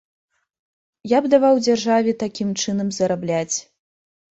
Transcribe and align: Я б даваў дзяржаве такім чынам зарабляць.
Я 1.11 1.19
б 1.25 1.31
даваў 1.35 1.61
дзяржаве 1.67 2.17
такім 2.25 2.49
чынам 2.65 2.93
зарабляць. 3.01 3.57